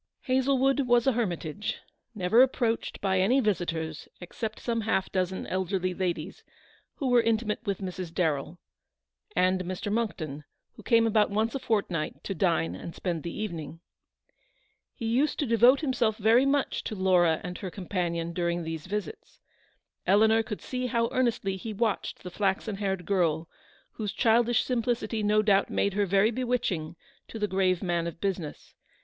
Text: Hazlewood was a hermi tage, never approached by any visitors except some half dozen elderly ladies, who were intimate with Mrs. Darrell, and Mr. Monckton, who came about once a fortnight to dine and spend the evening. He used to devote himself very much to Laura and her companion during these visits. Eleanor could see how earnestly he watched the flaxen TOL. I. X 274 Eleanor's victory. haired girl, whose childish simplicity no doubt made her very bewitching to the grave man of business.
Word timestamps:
Hazlewood 0.21 0.79
was 0.87 1.05
a 1.05 1.11
hermi 1.11 1.37
tage, 1.37 1.75
never 2.15 2.41
approached 2.41 2.99
by 3.01 3.19
any 3.19 3.39
visitors 3.39 4.07
except 4.19 4.59
some 4.59 4.81
half 4.81 5.11
dozen 5.11 5.45
elderly 5.45 5.93
ladies, 5.93 6.43
who 6.95 7.07
were 7.09 7.21
intimate 7.21 7.63
with 7.67 7.81
Mrs. 7.81 8.11
Darrell, 8.11 8.57
and 9.35 9.63
Mr. 9.63 9.91
Monckton, 9.91 10.43
who 10.73 10.81
came 10.81 11.05
about 11.05 11.29
once 11.29 11.53
a 11.53 11.59
fortnight 11.59 12.23
to 12.23 12.33
dine 12.33 12.73
and 12.73 12.95
spend 12.95 13.21
the 13.21 13.39
evening. 13.39 13.79
He 14.95 15.05
used 15.05 15.37
to 15.37 15.45
devote 15.45 15.81
himself 15.81 16.17
very 16.17 16.47
much 16.47 16.83
to 16.85 16.95
Laura 16.95 17.39
and 17.43 17.59
her 17.59 17.69
companion 17.69 18.33
during 18.33 18.63
these 18.63 18.87
visits. 18.87 19.39
Eleanor 20.07 20.41
could 20.41 20.61
see 20.63 20.87
how 20.87 21.09
earnestly 21.11 21.57
he 21.57 21.73
watched 21.73 22.23
the 22.23 22.31
flaxen 22.31 22.77
TOL. 22.77 22.83
I. 22.83 22.89
X 22.89 23.03
274 23.05 23.19
Eleanor's 23.19 23.37
victory. 23.37 23.37
haired 23.37 23.45
girl, 23.45 23.49
whose 23.91 24.13
childish 24.13 24.63
simplicity 24.63 25.21
no 25.21 25.43
doubt 25.43 25.69
made 25.69 25.93
her 25.93 26.07
very 26.07 26.31
bewitching 26.31 26.95
to 27.27 27.37
the 27.37 27.47
grave 27.47 27.83
man 27.83 28.07
of 28.07 28.19
business. 28.19 28.73